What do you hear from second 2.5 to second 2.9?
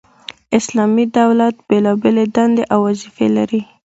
او